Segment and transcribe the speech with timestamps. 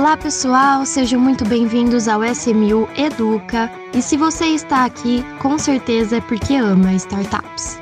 [0.00, 3.70] Olá pessoal, sejam muito bem-vindos ao SMU Educa.
[3.92, 7.76] E se você está aqui, com certeza é porque ama startups.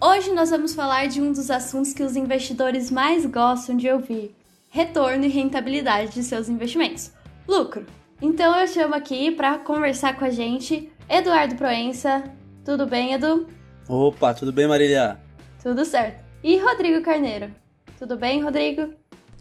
[0.00, 4.34] Hoje nós vamos falar de um dos assuntos que os investidores mais gostam de ouvir:
[4.68, 7.12] retorno e rentabilidade de seus investimentos.
[7.46, 7.86] Lucro.
[8.20, 12.24] Então eu chamo aqui para conversar com a gente Eduardo Proença.
[12.64, 13.48] Tudo bem, Edu?
[13.88, 15.18] Opa, tudo bem, Marília?
[15.62, 16.22] Tudo certo.
[16.42, 17.50] E Rodrigo Carneiro.
[17.98, 18.92] Tudo bem, Rodrigo?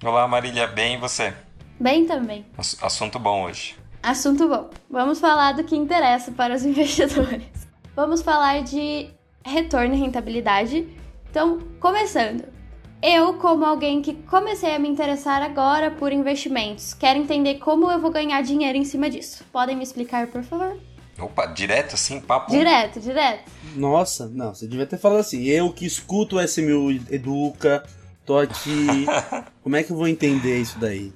[0.04, 0.68] Olá, Marília.
[0.68, 1.34] Bem e você?
[1.80, 2.46] Bem também.
[2.82, 3.76] Assunto bom hoje.
[4.02, 4.70] Assunto bom.
[4.90, 7.68] Vamos falar do que interessa para os investidores.
[7.96, 9.10] Vamos falar de
[9.46, 10.88] retorno e rentabilidade.
[11.30, 12.46] Então, começando.
[13.02, 18.00] Eu, como alguém que comecei a me interessar agora por investimentos, quero entender como eu
[18.00, 19.44] vou ganhar dinheiro em cima disso.
[19.52, 20.76] Podem me explicar, por favor?
[21.20, 22.52] Opa, direto assim, papo?
[22.52, 23.50] Direto, direto.
[23.76, 25.44] Nossa, não, você devia ter falado assim.
[25.46, 27.84] Eu que escuto o SMU Educa,
[28.26, 29.06] tô aqui.
[29.64, 31.12] como é que eu vou entender isso daí?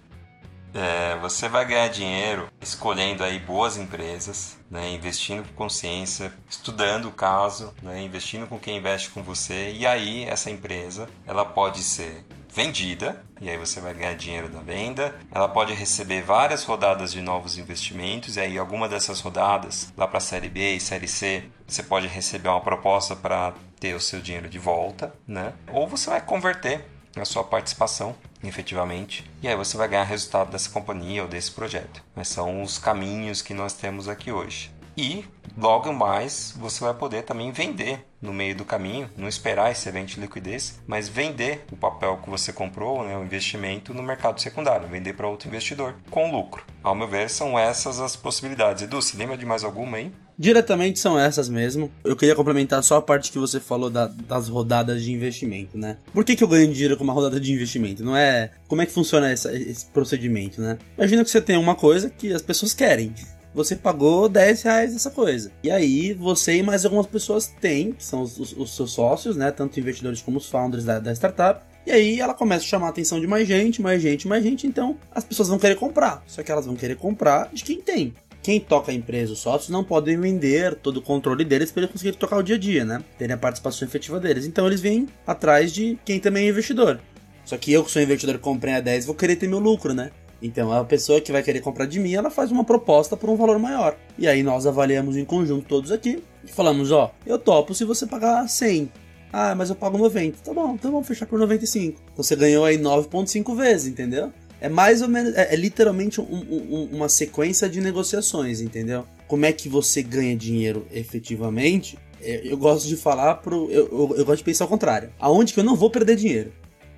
[0.74, 7.12] É, você vai ganhar dinheiro escolhendo aí boas empresas, né, investindo com consciência, estudando o
[7.12, 12.24] caso, né, investindo com quem investe com você e aí essa empresa ela pode ser
[12.54, 15.16] vendida e aí você vai ganhar dinheiro da venda.
[15.32, 20.20] Ela pode receber várias rodadas de novos investimentos e aí alguma dessas rodadas lá para
[20.20, 24.50] série B e série C você pode receber uma proposta para ter o seu dinheiro
[24.50, 25.54] de volta, né?
[25.72, 26.86] Ou você vai converter
[27.16, 32.04] a sua participação efetivamente, e aí você vai ganhar resultado dessa companhia ou desse projeto.
[32.16, 34.72] Mas são os caminhos que nós temos aqui hoje.
[34.98, 35.24] E
[35.58, 40.10] logo mais você vai poder também vender no meio do caminho, não esperar esse evento
[40.10, 44.88] de liquidez, mas vender o papel que você comprou, né, o investimento no mercado secundário,
[44.88, 46.64] vender para outro investidor com lucro.
[46.84, 48.84] Ao meu ver, são essas as possibilidades.
[48.84, 50.12] Edu, você lembra de mais alguma aí?
[50.38, 51.92] Diretamente são essas mesmo.
[52.04, 55.98] Eu queria complementar só a parte que você falou da, das rodadas de investimento, né?
[56.14, 58.04] Por que, que eu ganho dinheiro com uma rodada de investimento?
[58.04, 58.50] Não é.
[58.68, 60.80] Como é que funciona essa, esse procedimento, né?
[60.98, 63.14] Imagina que você tem uma coisa que as pessoas querem
[63.54, 65.52] você pagou 10 reais dessa coisa.
[65.64, 69.36] E aí você e mais algumas pessoas têm, que são os, os, os seus sócios,
[69.36, 69.52] né?
[69.52, 71.64] Tanto investidores como os founders da, da startup.
[71.86, 74.68] E aí ela começa a chamar a atenção de mais gente, mais gente, mais gente.
[74.68, 76.24] Então as pessoas vão querer comprar.
[76.28, 78.14] Só que elas vão querer comprar de quem tem.
[78.44, 81.92] Quem toca a empresa, os sócios, não podem vender todo o controle deles para eles
[81.92, 83.04] conseguirem tocar o dia a dia, né?
[83.18, 84.46] Terem a participação efetiva deles.
[84.46, 87.00] Então eles vêm atrás de quem também é investidor.
[87.46, 90.12] Só que eu, que sou investidor, comprei a 10, vou querer ter meu lucro, né?
[90.42, 93.36] Então a pessoa que vai querer comprar de mim, ela faz uma proposta por um
[93.36, 93.96] valor maior.
[94.18, 98.08] E aí nós avaliamos em conjunto todos aqui e falamos, ó, eu topo se você
[98.08, 98.92] pagar 100.
[99.32, 100.40] Ah, mas eu pago 90.
[100.44, 102.02] Tá bom, então vamos fechar por 95.
[102.12, 104.32] Então você ganhou aí 9.5 vezes, entendeu?
[104.60, 109.06] É mais ou menos, é, é literalmente um, um, uma sequência de negociações, entendeu?
[109.28, 111.98] Como é que você ganha dinheiro efetivamente?
[112.22, 113.70] Eu, eu gosto de falar pro.
[113.72, 115.10] Eu, eu, eu gosto de pensar ao contrário.
[115.20, 116.52] Aonde que eu não vou perder dinheiro?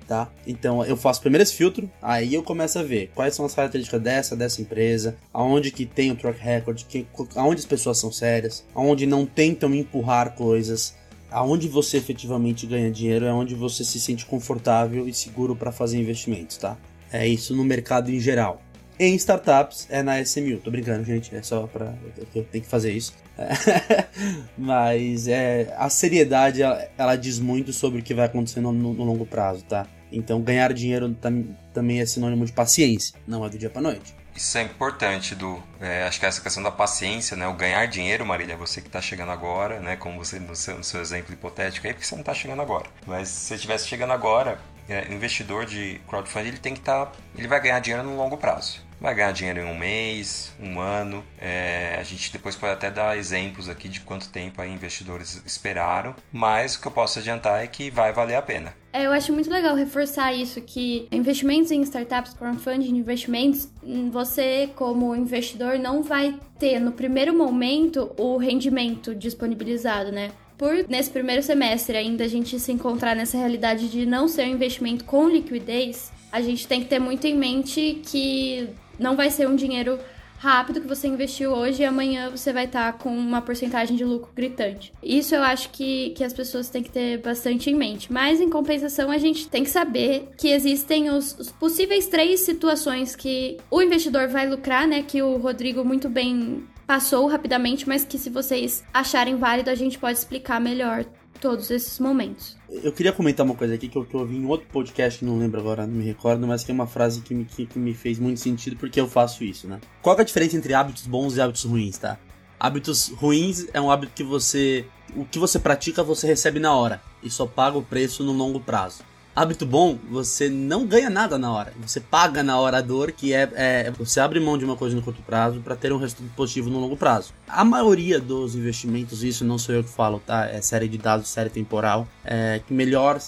[0.06, 0.30] Tá?
[0.46, 4.00] Então eu faço primeiro esse filtro, aí eu começo a ver quais são as características
[4.00, 8.64] dessa, dessa empresa, aonde que tem o track record, que, aonde as pessoas são sérias,
[8.74, 10.94] aonde não tentam empurrar coisas,
[11.30, 15.98] aonde você efetivamente ganha dinheiro, é onde você se sente confortável e seguro para fazer
[15.98, 16.76] investimentos, tá?
[17.12, 18.62] É isso no mercado em geral.
[18.98, 21.92] Em startups é na SMU, tô brincando, gente, é só pra.
[22.34, 23.12] Eu tenho que fazer isso.
[24.56, 29.04] Mas é, a seriedade ela, ela, diz muito sobre o que vai acontecer no, no,
[29.04, 29.86] longo prazo, tá?
[30.12, 34.14] Então ganhar dinheiro tam, também é sinônimo de paciência, não é do dia para noite.
[34.36, 37.46] Isso é importante, do é, acho que essa questão da paciência, né?
[37.46, 39.94] O ganhar dinheiro, Marília, você que está chegando agora, né?
[39.96, 42.86] Como você no seu, no seu, exemplo hipotético aí, porque você não está chegando agora.
[43.06, 44.58] Mas se você estivesse chegando agora,
[44.88, 48.36] é, investidor de crowdfunding, ele tem que estar, tá, ele vai ganhar dinheiro no longo
[48.36, 51.22] prazo vai ganhar dinheiro em um mês, um ano.
[51.38, 56.16] É, a gente depois pode até dar exemplos aqui de quanto tempo aí investidores esperaram,
[56.32, 58.74] mas o que eu posso adiantar é que vai valer a pena.
[58.94, 64.70] É, eu acho muito legal reforçar isso, que investimentos em startups, crowdfunding, investimentos, hum, você
[64.74, 70.30] como investidor não vai ter no primeiro momento o rendimento disponibilizado, né?
[70.56, 74.52] por nesse primeiro semestre ainda a gente se encontrar nessa realidade de não ser um
[74.52, 78.68] investimento com liquidez, a gente tem que ter muito em mente que
[78.98, 79.98] não vai ser um dinheiro
[80.44, 84.04] rápido que você investiu hoje e amanhã você vai estar tá com uma porcentagem de
[84.04, 84.92] lucro gritante.
[85.02, 88.12] Isso eu acho que, que as pessoas têm que ter bastante em mente.
[88.12, 93.16] Mas, em compensação, a gente tem que saber que existem os, os possíveis três situações
[93.16, 95.02] que o investidor vai lucrar, né?
[95.02, 99.98] Que o Rodrigo muito bem passou rapidamente, mas que se vocês acharem válido, a gente
[99.98, 101.06] pode explicar melhor
[101.40, 102.56] todos esses momentos.
[102.68, 105.24] Eu queria comentar uma coisa aqui que eu, que eu ouvi em outro podcast, que
[105.24, 107.78] não lembro agora, não me recordo, mas que é uma frase que me, que, que
[107.78, 109.80] me fez muito sentido porque eu faço isso, né?
[110.02, 112.18] Qual é a diferença entre hábitos bons e hábitos ruins, tá?
[112.58, 114.86] Hábitos ruins é um hábito que você.
[115.14, 117.02] O que você pratica, você recebe na hora.
[117.22, 119.04] E só paga o preço no longo prazo.
[119.36, 121.72] Hábito bom, você não ganha nada na hora.
[121.82, 124.94] Você paga na hora a dor, que é, é você abre mão de uma coisa
[124.94, 127.32] no curto prazo para ter um resultado positivo no longo prazo.
[127.48, 130.46] A maioria dos investimentos, isso não sou eu que falo, tá?
[130.46, 133.20] É série de dados, série temporal, é, que melhor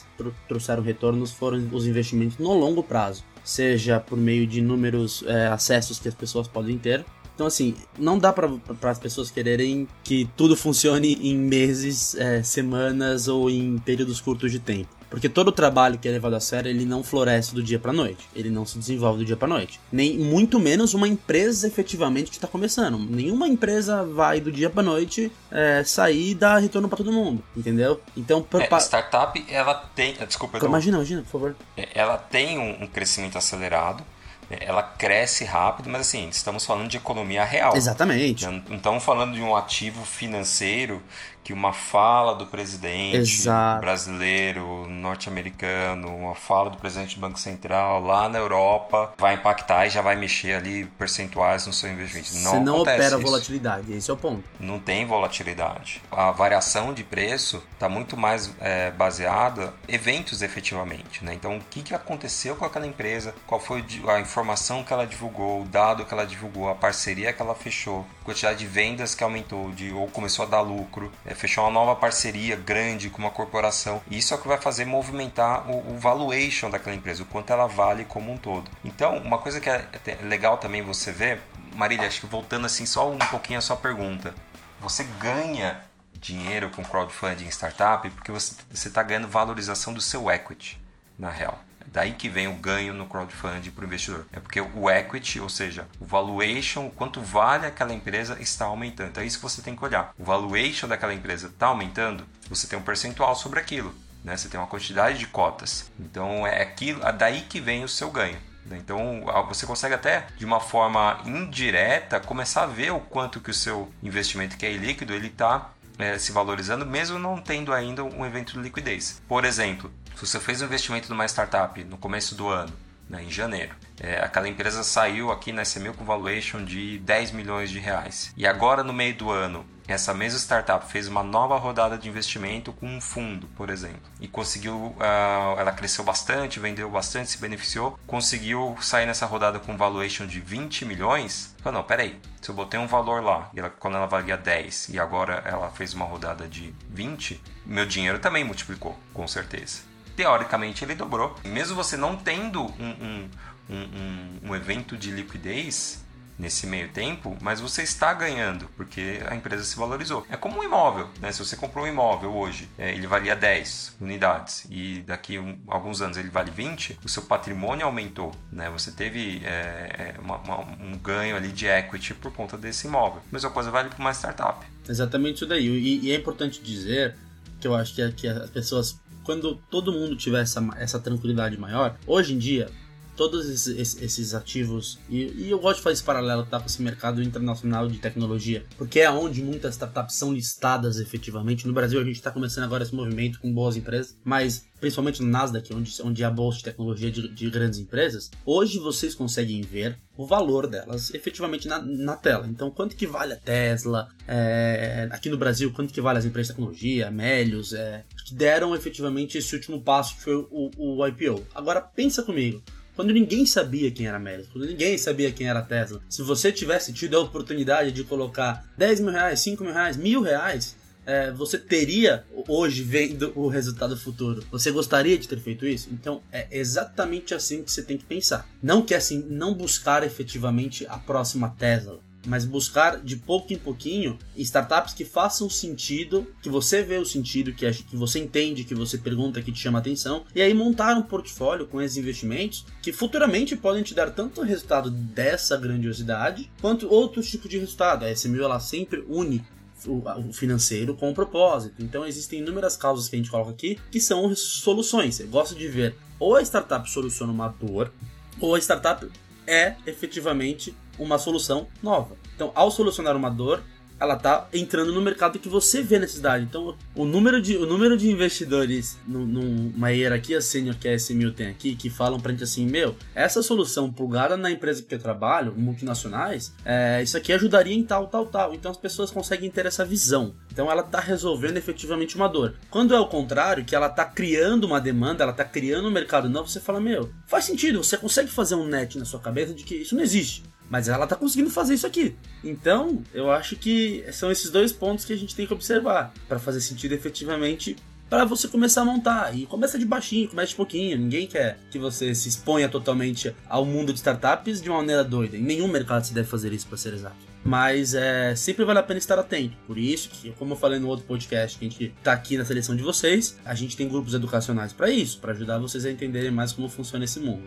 [0.47, 3.25] trouxeram retornos foram os investimentos no longo prazo.
[3.43, 7.05] Seja por meio de inúmeros é, acessos que as pessoas podem ter,
[7.35, 8.49] então, assim, não dá para
[8.91, 14.59] as pessoas quererem que tudo funcione em meses, é, semanas ou em períodos curtos de
[14.59, 14.96] tempo.
[15.09, 17.93] Porque todo o trabalho que é levado a sério, ele não floresce do dia para
[17.93, 18.29] noite.
[18.35, 19.81] Ele não se desenvolve do dia para noite.
[19.91, 22.99] Nem muito menos uma empresa efetivamente que está começando.
[22.99, 27.43] Nenhuma empresa vai do dia para noite é, sair e dar retorno para todo mundo,
[27.57, 28.01] entendeu?
[28.17, 31.57] Então, por é, startup ela tem, desculpa, imagina, imagina, por favor.
[31.77, 34.05] É, ela tem um crescimento acelerado
[34.49, 37.77] ela cresce rápido, mas assim, estamos falando de economia real.
[37.77, 38.47] Exatamente.
[38.47, 41.03] Não estamos falando de um ativo financeiro
[41.47, 43.81] que uma fala do presidente Exato.
[43.81, 49.91] brasileiro, norte-americano, uma fala do presidente do Banco Central lá na Europa vai impactar e
[49.91, 52.35] já vai mexer ali percentuais no seu investimento.
[52.43, 53.21] Não Você não opera isso.
[53.21, 54.43] volatilidade, esse é o ponto.
[54.59, 56.03] Não tem volatilidade.
[56.11, 61.25] A variação de preço está muito mais é, baseada em eventos efetivamente.
[61.25, 61.33] Né?
[61.35, 65.63] Então, o que, que aconteceu com aquela empresa, qual foi a informação que ela divulgou,
[65.63, 69.71] o dado que ela divulgou, a parceria que ela fechou, quantidade de vendas que aumentou
[69.71, 71.11] de, ou começou a dar lucro.
[71.25, 74.03] É, fechou uma nova parceria grande com uma corporação.
[74.11, 77.53] E isso é o que vai fazer movimentar o, o valuation daquela empresa, o quanto
[77.53, 78.71] ela vale como um todo.
[78.85, 79.89] Então, uma coisa que é
[80.23, 81.41] legal também você ver,
[81.75, 84.35] Marília, acho que voltando assim só um pouquinho a sua pergunta.
[84.81, 85.81] Você ganha
[86.21, 90.81] dinheiro com crowdfunding startup porque você está ganhando valorização do seu equity,
[91.19, 91.59] na real.
[91.93, 94.27] Daí que vem o ganho no crowdfunding para o investidor.
[94.33, 99.11] É porque o equity, ou seja, o valuation, o quanto vale aquela empresa, está aumentando.
[99.11, 100.13] Então é isso que você tem que olhar.
[100.19, 103.95] O valuation daquela empresa está aumentando, você tem um percentual sobre aquilo.
[104.23, 104.37] Né?
[104.37, 105.91] Você tem uma quantidade de cotas.
[105.99, 108.39] Então é aquilo, é daí que vem o seu ganho.
[108.67, 108.79] Né?
[108.79, 113.55] Então você consegue até de uma forma indireta começar a ver o quanto que o
[113.55, 118.27] seu investimento que é ilíquido ele está é, se valorizando, mesmo não tendo ainda um
[118.27, 119.23] evento de liquidez.
[119.29, 122.73] Por exemplo, se você fez um investimento numa startup no começo do ano,
[123.07, 127.71] né, em janeiro, é, aquela empresa saiu aqui na SMU com valuation de 10 milhões
[127.71, 128.33] de reais.
[128.35, 132.73] E agora no meio do ano, essa mesma startup fez uma nova rodada de investimento
[132.73, 137.99] com um fundo, por exemplo, e conseguiu, uh, ela cresceu bastante, vendeu bastante, se beneficiou,
[138.07, 141.55] conseguiu sair nessa rodada com valuation de 20 milhões.
[141.63, 144.99] Falou, não, peraí, se eu botei um valor lá, ela, quando ela valia 10 e
[144.99, 150.95] agora ela fez uma rodada de 20, meu dinheiro também multiplicou, com certeza teoricamente ele
[150.95, 151.37] dobrou.
[151.45, 153.31] Mesmo você não tendo um, um,
[153.71, 156.05] um, um evento de liquidez,
[156.39, 160.27] nesse meio tempo, mas você está ganhando, porque a empresa se valorizou.
[160.29, 161.33] É como um imóvel, né?
[161.33, 166.03] Se você comprou um imóvel hoje, é, ele valia 10 unidades e daqui um, alguns
[166.03, 168.69] anos ele vale 20, o seu patrimônio aumentou, né?
[168.71, 173.23] Você teve é, é, uma, uma, um ganho ali de equity por conta desse imóvel.
[173.31, 174.67] A mesma coisa vale para uma startup.
[174.89, 175.67] Exatamente isso daí.
[175.67, 177.17] E, e, é importante dizer
[177.59, 181.99] que eu acho que, que as pessoas quando todo mundo tiver essa, essa tranquilidade maior,
[182.07, 182.71] hoje em dia,
[183.17, 186.83] todos esses, esses ativos, e, e, eu gosto de fazer esse paralelo tá, com esse
[186.83, 191.67] mercado internacional de tecnologia, porque é onde muitas startups são listadas efetivamente.
[191.67, 195.29] No Brasil a gente está começando agora esse movimento com boas empresas, mas principalmente no
[195.29, 199.63] Nasdaq, onde, onde é a bolsa de tecnologia de, de grandes empresas, hoje vocês conseguem
[199.63, 202.47] ver o valor delas efetivamente na, na tela.
[202.47, 204.09] Então, quanto que vale a Tesla?
[204.27, 208.75] É, aqui no Brasil, quanto que vale as empresas de tecnologia, Melios, é, que deram
[208.75, 211.47] efetivamente esse último passo que foi o, o IPO.
[211.55, 212.63] Agora, pensa comigo.
[212.97, 216.95] Quando ninguém sabia quem era Melios, quando ninguém sabia quem era Tesla, se você tivesse
[216.95, 220.75] tido a oportunidade de colocar 10 mil reais, 5 mil reais, mil reais,
[221.05, 224.43] é, você teria hoje vendo o resultado futuro?
[224.51, 225.89] Você gostaria de ter feito isso?
[225.93, 228.49] Então é exatamente assim que você tem que pensar.
[228.63, 234.19] Não que assim, não buscar efetivamente a próxima Tesla, mas buscar de pouco em pouquinho
[234.37, 238.99] startups que façam sentido, que você vê o sentido, que, que você entende, que você
[238.99, 243.57] pergunta, que te chama atenção, e aí montar um portfólio com esses investimentos que futuramente
[243.57, 248.05] podem te dar tanto o resultado dessa grandiosidade quanto outros tipos de resultado.
[248.05, 249.45] A SMU ela sempre une
[249.87, 251.83] o financeiro com o propósito.
[251.83, 255.21] Então existem inúmeras causas que a gente coloca aqui que são soluções.
[255.21, 257.93] Eu gosto de ver ou a startup soluciona uma dor,
[258.41, 259.07] ou a startup
[259.47, 262.17] é efetivamente uma solução nova.
[262.35, 263.63] Então, ao solucionar uma dor,
[263.99, 266.45] ela tá entrando no mercado que você vê necessidade.
[266.45, 271.49] Então, o número de, o número de investidores numa hierarquia sênior que a S1000 tem
[271.49, 275.55] aqui, que falam pra gente assim, meu, essa solução plugada na empresa que eu trabalho,
[275.57, 278.55] multinacionais, é, isso aqui ajudaria em tal, tal, tal.
[278.55, 280.35] Então as pessoas conseguem ter essa visão.
[280.53, 282.55] Então ela tá resolvendo efetivamente uma dor.
[282.71, 286.29] Quando é o contrário, que ela tá criando uma demanda, ela tá criando um mercado
[286.29, 289.65] novo, você fala, meu, faz sentido, você consegue fazer um net na sua cabeça de
[289.65, 290.43] que isso não existe.
[290.69, 292.17] Mas ela tá conseguindo fazer isso aqui.
[292.43, 296.39] Então, eu acho que são esses dois pontos que a gente tem que observar para
[296.39, 297.77] fazer sentido efetivamente
[298.09, 299.37] para você começar a montar.
[299.37, 300.97] E começa de baixinho, começa de pouquinho.
[300.97, 305.37] Ninguém quer que você se exponha totalmente ao mundo de startups de uma maneira doida.
[305.37, 307.17] Em nenhum mercado se deve fazer isso, para ser exato.
[307.45, 309.57] Mas é, sempre vale a pena estar atento.
[309.67, 312.45] Por isso que, como eu falei no outro podcast que a gente tá aqui na
[312.45, 316.31] seleção de vocês, a gente tem grupos educacionais para isso, para ajudar vocês a entenderem
[316.31, 317.45] mais como funciona esse mundo.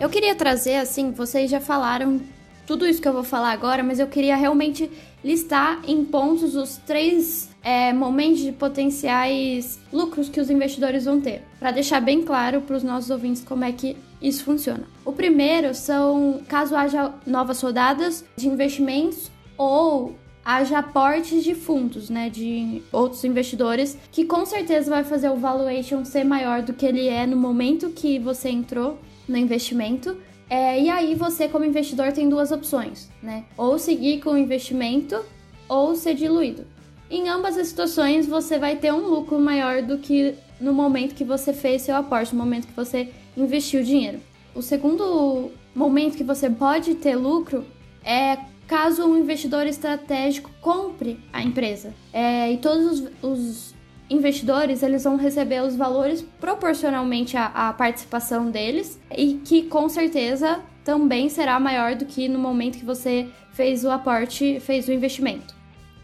[0.00, 2.20] Eu queria trazer, assim, vocês já falaram
[2.66, 4.90] tudo isso que eu vou falar agora, mas eu queria realmente
[5.22, 11.42] listar em pontos os três é, momentos de potenciais lucros que os investidores vão ter,
[11.60, 14.84] para deixar bem claro para os nossos ouvintes como é que isso funciona.
[15.04, 22.28] O primeiro são caso haja novas rodadas de investimentos ou haja aportes de fundos, né,
[22.28, 27.06] de outros investidores, que com certeza vai fazer o valuation ser maior do que ele
[27.08, 30.16] é no momento que você entrou no investimento.
[30.48, 33.44] É, e aí você, como investidor, tem duas opções, né?
[33.56, 35.24] Ou seguir com o investimento
[35.68, 36.66] ou ser diluído.
[37.10, 41.24] Em ambas as situações, você vai ter um lucro maior do que no momento que
[41.24, 44.20] você fez seu aporte, no momento que você investiu dinheiro.
[44.54, 47.64] O segundo momento que você pode ter lucro
[48.04, 51.94] é caso um investidor estratégico compre a empresa.
[52.12, 53.73] É, e todos os, os
[54.08, 60.60] investidores eles vão receber os valores proporcionalmente à, à, participação deles e que com certeza
[60.84, 65.54] também será maior do que no momento que você fez o aporte, fez o investimento.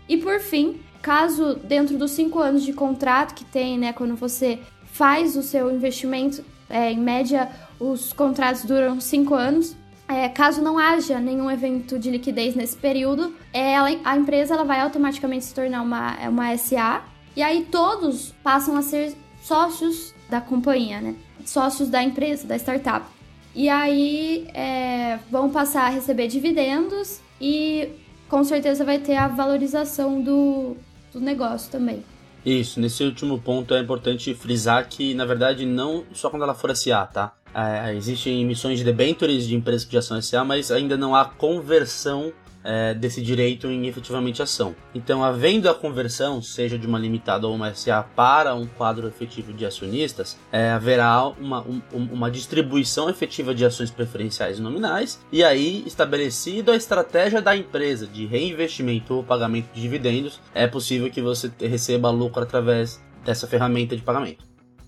[0.08, 4.58] E por fim, caso dentro dos cinco anos de contrato que tem, né, quando você
[4.86, 9.76] faz o seu investimento, é, em média os contratos duram cinco anos.
[10.08, 14.64] É, caso não haja nenhum evento de liquidez nesse período, é, ela, a empresa ela
[14.64, 17.04] vai automaticamente se tornar uma, uma SA
[17.36, 21.14] e aí todos passam a ser sócios da companhia, né?
[21.44, 23.06] Sócios da empresa, da startup.
[23.54, 27.88] E aí é, vão passar a receber dividendos e
[28.28, 30.76] com certeza vai ter a valorização do,
[31.12, 32.04] do negócio também.
[32.44, 36.74] Isso, nesse último ponto é importante frisar que, na verdade, não só quando ela for
[36.74, 37.32] SA, tá?
[37.52, 41.24] É, existem emissões de debentures de empresas que já são SA, mas ainda não há
[41.24, 42.32] conversão
[42.64, 44.74] é, desse direito em efetivamente ação.
[44.94, 49.52] Então, havendo a conversão, seja de uma limitada ou uma SA para um quadro efetivo
[49.52, 55.82] de acionistas, é, haverá uma, um, uma distribuição efetiva de ações preferenciais nominais e aí,
[55.86, 61.50] estabelecido a estratégia da empresa de reinvestimento ou pagamento de dividendos, é possível que você
[61.60, 64.44] receba lucro através dessa ferramenta de pagamento.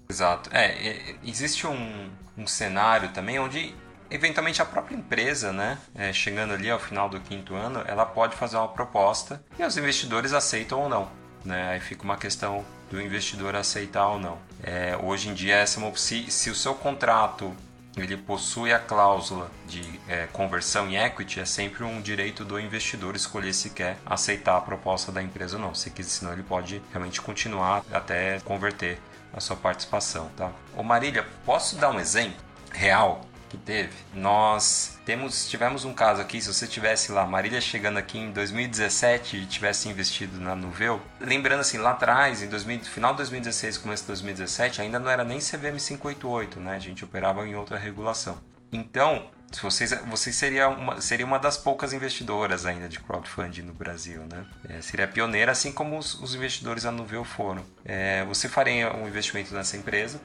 [0.09, 0.51] Exato.
[0.53, 3.75] É, é existe um, um cenário também onde
[4.13, 8.37] eventualmente a própria empresa, né, é, chegando ali ao final do quinto ano, ela pode
[8.37, 11.11] fazer uma proposta e os investidores aceitam ou não.
[11.45, 11.71] Né?
[11.73, 14.39] Aí fica uma questão do investidor aceitar ou não.
[14.63, 17.55] É, hoje em dia, essa é se, se o seu contrato
[17.97, 23.15] ele possui a cláusula de é, conversão em equity, é sempre um direito do investidor
[23.15, 25.75] escolher se quer aceitar a proposta da empresa ou não.
[25.75, 28.99] Se quiser, senão ele pode realmente continuar até converter
[29.33, 30.31] a sua participação.
[30.37, 30.51] Tá?
[30.77, 32.41] Ô Marília, posso dar um exemplo
[32.71, 33.23] real
[33.53, 33.93] que teve.
[34.15, 39.37] Nós temos, tivemos um caso aqui, se você tivesse lá, Marília chegando aqui em 2017
[39.37, 44.05] e tivesse investido na Nuveu, lembrando assim, lá atrás, em 2000, final de 2016, começo
[44.05, 46.77] de 2017, ainda não era nem CVM 588, né?
[46.77, 48.39] A gente operava em outra regulação.
[48.73, 53.75] Então, se vocês, vocês seria uma, seria uma das poucas investidoras ainda de crowdfunding no
[53.75, 54.47] Brasil, né?
[54.67, 57.63] É, seria pioneira, assim como os, os investidores da Nuveu foram.
[57.85, 60.19] É, você faria um investimento nessa empresa,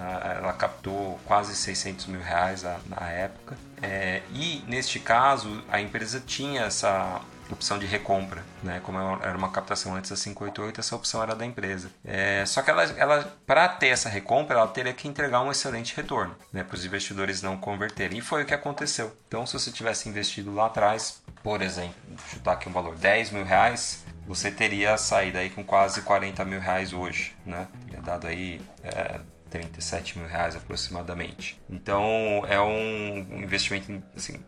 [0.00, 3.56] ela captou quase 600 mil reais na época.
[3.82, 8.80] É, e neste caso, a empresa tinha essa opção de recompra, né?
[8.84, 11.90] Como era uma captação antes da 588, essa opção era da empresa.
[12.04, 15.96] É, só que ela, ela para ter essa recompra, ela teria que entregar um excelente
[15.96, 16.62] retorno, né?
[16.62, 18.18] Para os investidores não converterem.
[18.18, 19.16] E foi o que aconteceu.
[19.26, 21.94] Então, se você tivesse investido lá atrás, por exemplo,
[22.30, 26.60] chutar aqui um valor 10 mil reais, você teria saído aí com quase 40 mil
[26.60, 27.66] reais hoje, né?
[27.86, 31.60] Teria dado aí é, 37 mil reais aproximadamente.
[31.68, 34.40] Então é um investimento assim,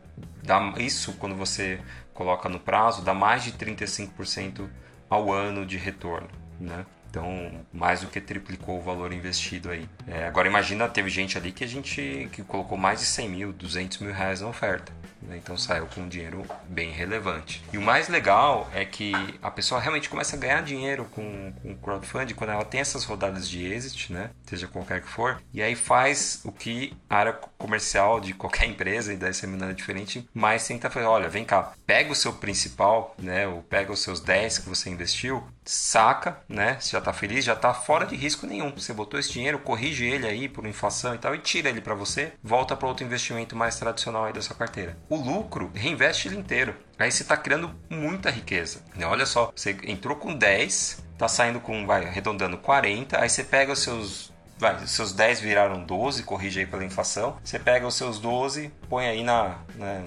[0.43, 1.81] dá, isso quando você
[2.15, 4.69] coloca no prazo dá mais de 35%
[5.09, 6.29] ao ano de retorno,
[6.59, 6.87] né?
[7.11, 9.89] Então, mais do que triplicou o valor investido aí.
[10.07, 13.53] É, agora imagina, teve gente ali que a gente que colocou mais de 100 mil,
[13.53, 14.93] 200 mil reais na oferta.
[15.23, 15.37] Né?
[15.37, 17.63] Então saiu com um dinheiro bem relevante.
[17.73, 19.13] E o mais legal é que
[19.43, 23.49] a pessoa realmente começa a ganhar dinheiro com, com crowdfunding quando ela tem essas rodadas
[23.49, 24.31] de exit, né?
[24.47, 29.13] seja qualquer que for, e aí faz o que a área comercial de qualquer empresa,
[29.13, 33.47] e daí seminando diferente, mais tenta fazer, olha, vem cá, pega o seu principal, né,
[33.47, 37.53] ou pega os seus 10 que você investiu, saca, né, você já está feliz, já
[37.53, 41.19] está fora de risco nenhum, você botou esse dinheiro, corrige ele aí por inflação e
[41.19, 44.57] tal, e tira ele para você, volta para outro investimento mais tradicional aí da sua
[44.57, 44.99] carteira.
[45.09, 46.75] O lucro, reinveste ele inteiro.
[46.99, 48.83] Aí você está criando muita riqueza.
[48.97, 49.07] Né?
[49.07, 53.73] Olha só, você entrou com 10, tá saindo com, vai, arredondando 40, aí você pega
[53.73, 57.39] os seus vai, os seus 10 viraram 12, corrige aí pela inflação.
[57.45, 60.05] Você pega os seus 12, põe aí na, né,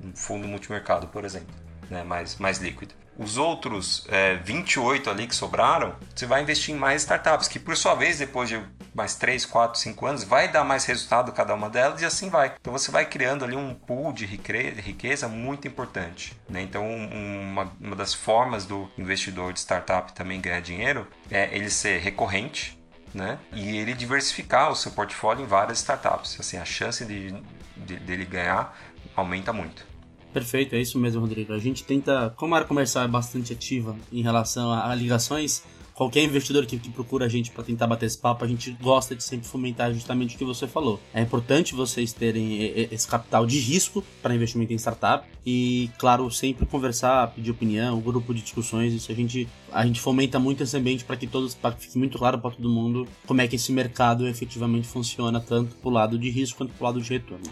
[0.00, 1.54] no fundo multimercado, por exemplo,
[1.90, 2.94] né, mais, mais líquido.
[3.18, 7.76] Os outros é, 28 ali que sobraram, você vai investir em mais startups, que por
[7.76, 8.60] sua vez, depois de
[8.94, 12.54] mais 3, 4, 5 anos, vai dar mais resultado cada uma delas e assim vai.
[12.60, 16.36] Então você vai criando ali um pool de riqueza muito importante.
[16.48, 16.62] Né?
[16.62, 22.00] Então, uma, uma das formas do investidor de startup também ganhar dinheiro é ele ser
[22.00, 22.78] recorrente,
[23.12, 23.38] né?
[23.52, 26.36] E ele diversificar o seu portfólio em várias startups.
[26.38, 27.32] Assim, a chance de,
[27.76, 28.76] de, dele ganhar
[29.14, 29.86] aumenta muito.
[30.34, 31.52] Perfeito, é isso mesmo, Rodrigo.
[31.52, 35.62] A gente tenta, como a área comercial é bastante ativa em relação a, a ligações,
[35.94, 39.14] qualquer investidor que, que procura a gente para tentar bater esse papo, a gente gosta
[39.14, 41.00] de sempre fomentar justamente o que você falou.
[41.14, 42.60] É importante vocês terem
[42.90, 48.34] esse capital de risco para investimento em startup e, claro, sempre conversar, pedir opinião, grupo
[48.34, 51.70] de discussões, isso a gente, a gente fomenta muito esse ambiente para que todos, que
[51.78, 55.90] fique muito claro para todo mundo como é que esse mercado efetivamente funciona, tanto pro
[55.90, 57.44] lado de risco quanto pro lado de retorno.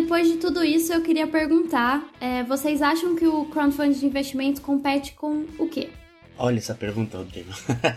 [0.00, 4.60] Depois de tudo isso, eu queria perguntar: é, vocês acham que o crowdfunding de investimentos
[4.60, 5.88] compete com o quê?
[6.38, 7.50] Olha essa pergunta, Rodrigo.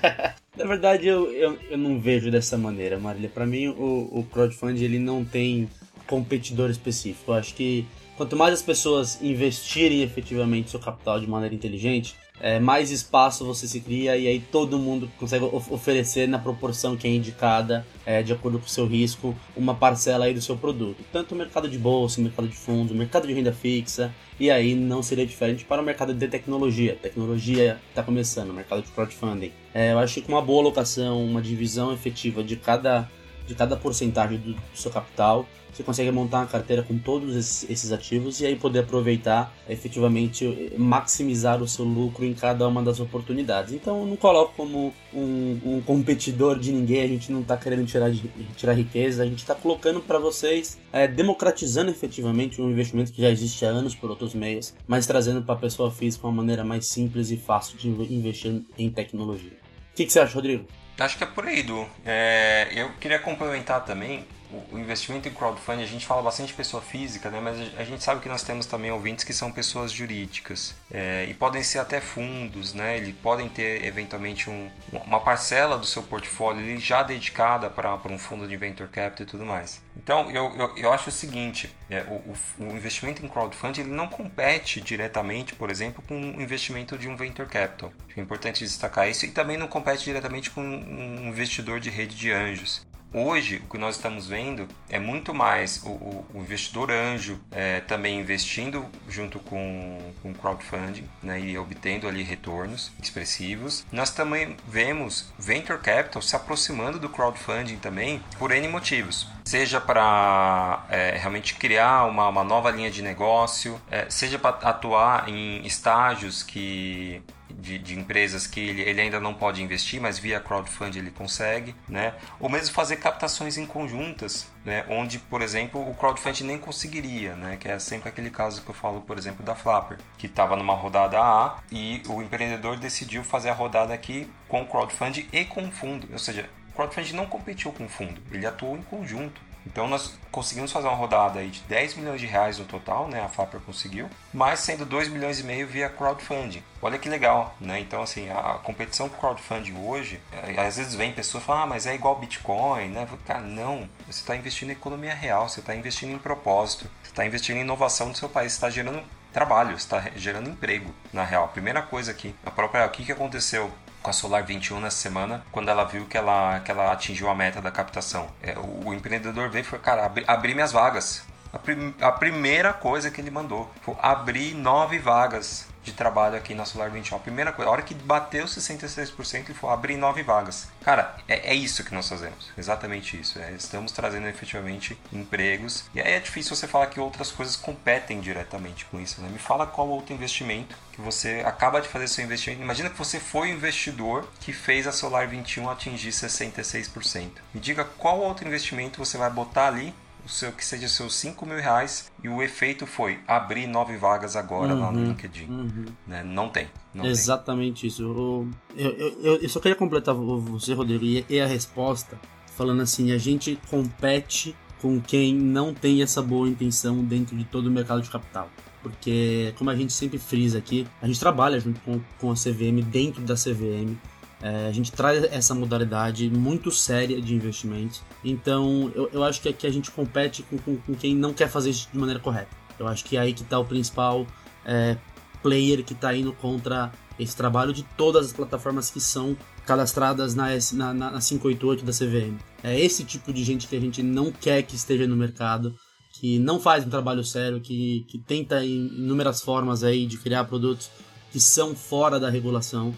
[0.56, 3.30] Na verdade, eu, eu, eu, não vejo dessa maneira, Marília.
[3.30, 5.70] Para mim, o, o crowdfunding ele não tem
[6.08, 7.32] competidor específico.
[7.32, 12.60] Eu acho que quanto mais as pessoas investirem efetivamente seu capital de maneira inteligente, é,
[12.60, 17.08] mais espaço você se cria e aí todo mundo consegue of oferecer na proporção que
[17.08, 21.04] é indicada, é, de acordo com o seu risco, uma parcela aí do seu produto.
[21.12, 24.50] Tanto o mercado de bolsa, o mercado de fundos, o mercado de renda fixa, e
[24.50, 26.96] aí não seria diferente para o mercado de tecnologia.
[26.96, 29.52] Tecnologia está começando, o mercado de crowdfunding.
[29.74, 33.10] É, eu acho que uma boa alocação, uma divisão efetiva de cada,
[33.46, 37.92] de cada porcentagem do, do seu capital, você consegue montar uma carteira com todos esses
[37.92, 43.74] ativos e aí poder aproveitar, efetivamente maximizar o seu lucro em cada uma das oportunidades.
[43.74, 47.86] Então eu não coloco como um, um competidor de ninguém, a gente não está querendo
[47.86, 48.12] tirar,
[48.56, 53.30] tirar riqueza, a gente está colocando para vocês, é, democratizando efetivamente um investimento que já
[53.30, 56.88] existe há anos por outros meios, mas trazendo para a pessoa física uma maneira mais
[56.88, 59.52] simples e fácil de investir em tecnologia.
[59.94, 60.66] O que, que você acha, Rodrigo?
[61.00, 61.86] Acho que é por aí, Du.
[62.06, 64.26] É, eu queria complementar também
[64.72, 67.40] o investimento em crowdfunding, a gente fala bastante de pessoa física, né?
[67.40, 71.34] mas a gente sabe que nós temos também ouvintes que são pessoas jurídicas é, e
[71.34, 72.98] podem ser até fundos, né?
[72.98, 78.48] Eles podem ter eventualmente um, uma parcela do seu portfólio já dedicada para um fundo
[78.48, 79.82] de venture capital e tudo mais.
[80.02, 82.34] Então eu, eu, eu acho o seguinte: é, o,
[82.64, 87.16] o, investimento em crowdfunding ele não compete diretamente, por exemplo, com o investimento de um
[87.16, 87.92] venture capital.
[88.16, 92.32] É importante destacar isso e também não compete diretamente com um investidor de rede de
[92.32, 92.89] anjos.
[93.12, 97.80] Hoje, o que nós estamos vendo é muito mais o, o, o investidor anjo é,
[97.82, 103.84] também investindo junto com, com crowdfunding né, e obtendo ali retornos expressivos.
[103.92, 110.86] Nós também vemos venture capital se aproximando do crowdfunding também por N motivos seja para
[110.90, 116.44] é, realmente criar uma, uma, nova linha de negócio, é, seja para atuar em estágios
[116.44, 117.20] que
[117.50, 121.76] de, de, empresas que ele, ele, ainda não pode investir, mas via crowdfunding ele consegue,
[121.88, 122.14] né?
[122.40, 124.86] Ou mesmo fazer captações em conjuntas, né?
[124.90, 127.58] Onde, por exemplo, o crowdfunding nem conseguiria, né?
[127.58, 130.74] Que é sempre aquele caso que eu falo, por exemplo, da Flapper, que estava numa
[130.74, 136.08] rodada A e o empreendedor decidiu fazer a rodada aqui com crowdfunding e com fundo,
[136.12, 139.49] ou seja, crowdfunding não competiu com o fundo, ele atuou em conjunto.
[139.66, 143.22] Então nós conseguimos fazer uma rodada aí de 10 milhões de reais no total, né?
[143.22, 146.64] A Flapper conseguiu, mas sendo 2 milhões e meio via crowdfunding.
[146.82, 147.80] Olha que legal, né?
[147.80, 151.86] Então assim, a competição com crowdfunding hoje, é, às vezes vem pessoas falam, ah, mas
[151.86, 153.08] é igual Bitcoin, né?
[153.26, 153.90] Cara, não.
[154.08, 157.62] Você está investindo em economia real, você está investindo em propósito, você está investindo em
[157.62, 161.46] inovação no seu país, está gerando trabalho, está gerando emprego, na real.
[161.46, 164.98] A primeira coisa aqui, a própria, o que, que aconteceu com a Solar 21 nessa
[164.98, 168.28] semana, quando ela viu que ela, que ela atingiu a meta da captação.
[168.42, 171.24] É, o, o, empreendedor veio e falou, cara, abri, abri minhas vagas.
[171.52, 176.54] A, prim a primeira coisa que ele mandou foi abrir nove vagas de trabalho aqui
[176.54, 177.18] na Solar 21.
[177.18, 180.68] A primeira coisa, a hora que bateu 66%, ele foi abrir nove vagas.
[180.84, 182.52] Cara, é, é isso que nós fazemos.
[182.58, 183.40] Exatamente isso.
[183.40, 185.86] É, estamos trazendo efetivamente empregos.
[185.94, 189.22] E aí é difícil você falar que outras coisas competem diretamente com isso.
[189.22, 189.30] Né?
[189.30, 192.62] Me fala qual outro investimento que você acaba de fazer seu investimento.
[192.62, 197.32] Imagina que você foi o investidor que fez a Solar 21 atingir 66%.
[197.54, 199.94] Me diga qual outro investimento você vai botar ali
[200.30, 204.36] o seu que seja seus 5 mil reais e o efeito foi abrir nove vagas
[204.36, 205.46] agora uhum, lá no uhum, LinkedIn.
[205.46, 205.86] Uhum.
[206.06, 206.24] Né?
[206.24, 206.68] Não tem.
[206.94, 207.88] Não Exatamente tem.
[207.88, 208.04] isso.
[208.04, 212.20] Eu, eu, eu, só queria completar você, Rodrigo, e, e a resposta
[212.56, 217.68] falando assim: a gente compete com quem não tem essa boa intenção dentro de todo
[217.68, 218.50] o mercado de capital.
[218.82, 222.82] Porque, como a gente sempre frisa aqui, a gente trabalha junto com, com a CVM,
[222.82, 223.98] dentro da CVM,
[224.42, 228.02] é, a gente traz essa modalidade muito séria de investimento.
[228.24, 231.50] Então, eu, eu acho que aqui a gente compete com, com, com, quem não quer
[231.50, 232.56] fazer isso de maneira correta.
[232.80, 234.26] Eu acho que é aí que está o principal
[234.66, 234.98] é,
[235.44, 240.48] player que está indo contra esse trabalho de todas as plataformas que são cadastradas na,
[240.74, 242.38] na, na 588 da CVM.
[242.64, 245.76] É esse tipo de gente que a gente não quer que esteja no mercado,
[246.14, 250.90] que não faz um trabalho sério, que, que tenta inúmeras formas aí de criar produtos
[251.32, 252.96] que são fora da regulação.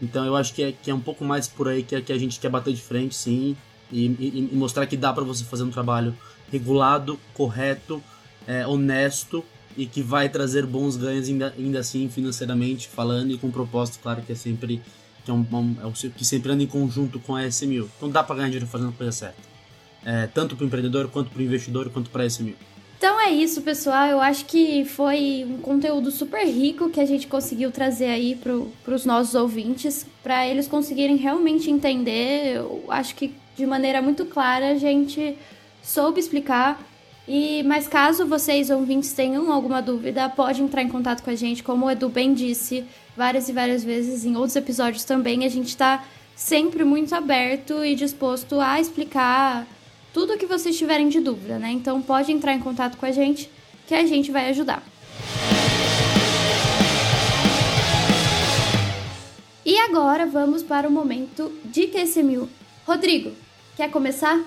[0.00, 2.18] Então eu acho que é, que é um pouco mais por aí que, que a
[2.18, 3.56] gente quer bater de frente, sim,
[3.90, 6.14] e, e, e mostrar que dá para você fazer um trabalho
[6.50, 8.02] regulado, correto,
[8.46, 9.44] é, honesto
[9.76, 14.22] e que vai trazer bons ganhos ainda, ainda assim financeiramente falando e com propósito, claro,
[14.22, 14.80] que é sempre
[15.24, 17.88] que, é um, um, é um, que sempre anda em conjunto com a SMU.
[17.96, 19.42] Então dá para ganhar dinheiro fazendo a coisa certa.
[20.04, 22.54] É, tanto para o empreendedor, quanto para o investidor, quanto para a SMU.
[23.04, 24.06] Então é isso, pessoal.
[24.06, 28.94] Eu acho que foi um conteúdo super rico que a gente conseguiu trazer aí para
[28.94, 32.56] os nossos ouvintes, para eles conseguirem realmente entender.
[32.56, 35.36] Eu acho que de maneira muito clara a gente
[35.82, 36.82] soube explicar.
[37.28, 41.62] E mas caso vocês ouvintes tenham alguma dúvida, pode entrar em contato com a gente,
[41.62, 45.44] como o Edu bem disse várias e várias vezes em outros episódios também.
[45.44, 46.02] A gente está
[46.34, 49.66] sempre muito aberto e disposto a explicar
[50.14, 51.72] tudo que vocês tiverem de dúvida, né?
[51.72, 53.50] Então pode entrar em contato com a gente
[53.84, 54.80] que a gente vai ajudar.
[59.66, 62.48] E agora vamos para o momento de QSMU.
[62.86, 63.32] Rodrigo,
[63.76, 64.40] quer começar?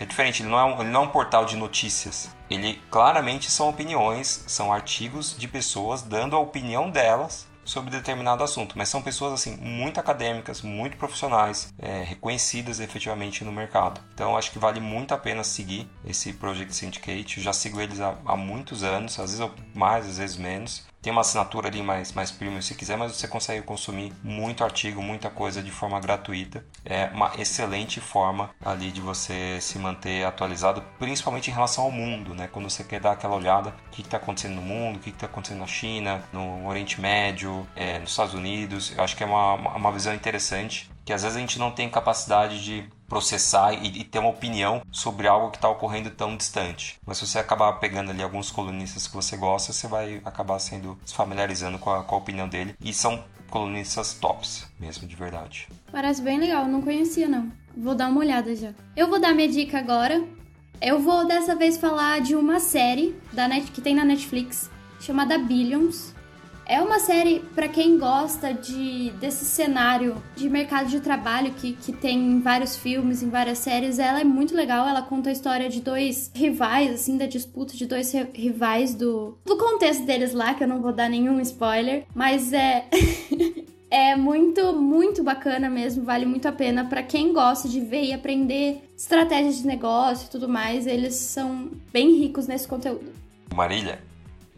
[0.04, 2.30] É diferente, ele não é, um, ele não é um portal de notícias.
[2.50, 8.78] Ele claramente são opiniões, são artigos de pessoas dando a opinião delas sobre determinado assunto,
[8.78, 14.02] mas são pessoas assim muito acadêmicas, muito profissionais, é, reconhecidas efetivamente no mercado.
[14.14, 17.38] Então acho que vale muito a pena seguir esse Project Syndicate.
[17.38, 20.86] Eu já sigo eles há, há muitos anos, às vezes mais, às vezes menos.
[21.04, 25.02] Tem uma assinatura ali mais, mais premium se quiser, mas você consegue consumir muito artigo,
[25.02, 26.66] muita coisa de forma gratuita.
[26.86, 32.34] É uma excelente forma ali de você se manter atualizado, principalmente em relação ao mundo,
[32.34, 32.48] né?
[32.48, 35.26] Quando você quer dar aquela olhada, o que está acontecendo no mundo, o que está
[35.26, 38.94] acontecendo na China, no Oriente Médio, é, nos Estados Unidos.
[38.96, 41.90] Eu acho que é uma, uma visão interessante que às vezes a gente não tem
[41.90, 47.00] capacidade de processar e, e ter uma opinião sobre algo que está ocorrendo tão distante.
[47.06, 50.98] Mas se você acabar pegando ali alguns colunistas que você gosta, você vai acabar sendo
[51.06, 52.76] se familiarizando com a, com a opinião dele.
[52.82, 55.68] E são colunistas tops, mesmo de verdade.
[55.92, 57.52] Parece bem legal, não conhecia não.
[57.78, 58.74] Vou dar uma olhada já.
[58.96, 60.24] Eu vou dar minha dica agora.
[60.82, 65.38] Eu vou dessa vez falar de uma série da Net que tem na Netflix chamada
[65.38, 66.13] Billions.
[66.66, 71.92] É uma série para quem gosta de desse cenário de mercado de trabalho que, que
[71.92, 74.00] tem em vários filmes, em várias séries.
[74.00, 74.88] Ela é muito legal.
[74.88, 79.58] Ela conta a história de dois rivais, assim, da disputa de dois rivais do, do
[79.58, 82.06] contexto deles lá, que eu não vou dar nenhum spoiler.
[82.16, 82.86] Mas é.
[83.92, 88.12] é muito, muito bacana mesmo, vale muito a pena para quem gosta de ver e
[88.12, 90.88] aprender estratégias de negócio e tudo mais.
[90.88, 93.12] Eles são bem ricos nesse conteúdo.
[93.54, 94.00] Marília,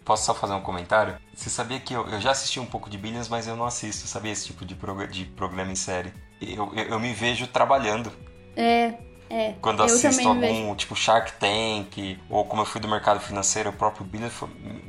[0.06, 1.18] Posso só fazer um comentário?
[1.34, 4.08] Você sabia que eu, eu já assisti um pouco de Billions, mas eu não assisto,
[4.08, 4.32] sabia?
[4.32, 6.14] Esse tipo de, prog de programa em série.
[6.40, 8.12] Eu, eu, eu me vejo trabalhando.
[8.56, 8.94] É,
[9.28, 13.74] É, Quando assisto algum, tipo Shark Tank, ou como eu fui do mercado financeiro, o
[13.74, 14.34] próprio business,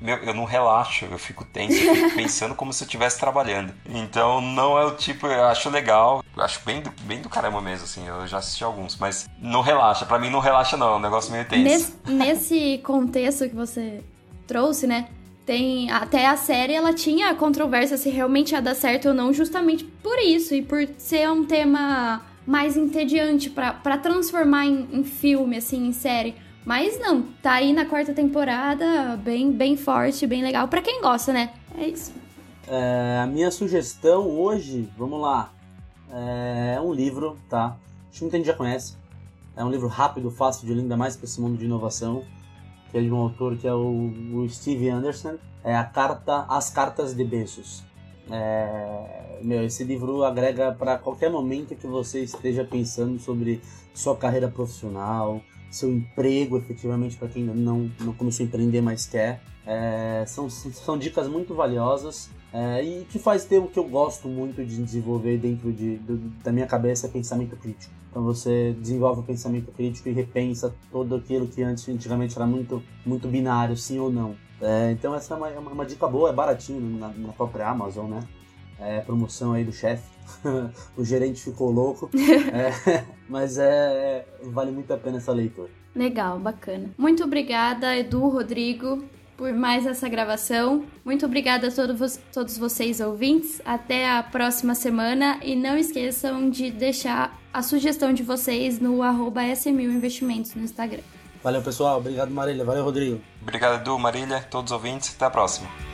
[0.02, 3.74] meu, eu não relaxo, eu fico tenso, eu fico pensando como se eu estivesse trabalhando.
[3.86, 7.62] Então não é o tipo, eu acho legal, eu acho bem do, bem do caramba
[7.62, 10.96] mesmo, assim, eu já assisti alguns, mas não relaxa, pra mim não relaxa não, é
[10.96, 11.62] um negócio meio tenso.
[11.64, 14.04] Nesse, nesse contexto que você
[14.46, 15.08] trouxe, né?
[15.44, 19.84] Tem até a série, ela tinha controvérsia se realmente ia dar certo ou não, justamente
[19.84, 25.86] por isso e por ser um tema mais entediante pra transformar em, em filme, assim,
[25.86, 26.34] em série.
[26.64, 30.66] Mas não, tá aí na quarta temporada, bem, bem forte, bem legal.
[30.66, 31.50] Pra quem gosta, né?
[31.78, 32.12] É isso.
[32.66, 35.52] É, a minha sugestão hoje, vamos lá,
[36.10, 37.76] é um livro, tá?
[38.08, 38.96] Acho que muita gente já conhece.
[39.56, 42.24] É um livro rápido, fácil de ler, ainda mais para esse mundo de inovação,
[42.90, 45.36] que é de um autor que é o, o Steve Anderson.
[45.64, 47.82] É a carta, As Cartas de Bezos.
[48.30, 53.60] É, meu, esse livro agrega para qualquer momento que você esteja pensando sobre
[53.94, 59.40] sua carreira profissional, seu emprego, efetivamente, para quem não, não começou a empreender, mas quer.
[59.66, 64.28] É, são, são dicas muito valiosas é, e que faz ter o que eu gosto
[64.28, 67.92] muito de desenvolver dentro de, do, da minha cabeça, é pensamento crítico.
[68.08, 72.82] Então você desenvolve o pensamento crítico e repensa todo aquilo que antes, antigamente era muito,
[73.04, 74.34] muito binário, sim ou não.
[74.58, 78.08] É, então essa é uma, uma, uma, dica boa, é baratinho na, na própria Amazon,
[78.08, 78.20] né?
[78.80, 80.08] É, promoção aí do chefe.
[80.96, 82.08] o gerente ficou louco.
[82.16, 85.68] é, mas é, vale muito a pena essa leitura.
[85.94, 86.88] Legal, bacana.
[86.96, 89.04] Muito obrigada, Edu, Rodrigo,
[89.36, 90.84] por mais essa gravação.
[91.04, 93.60] Muito obrigada a todos, todos vocês ouvintes.
[93.64, 99.42] Até a próxima semana e não esqueçam de deixar a sugestão de vocês no arroba
[99.44, 101.02] Investimentos no Instagram.
[101.42, 101.98] Valeu, pessoal.
[101.98, 102.64] Obrigado, Marília.
[102.64, 103.20] Valeu, Rodrigo.
[103.40, 105.14] Obrigado, Edu, Marília, todos os ouvintes.
[105.14, 105.85] Até a próxima.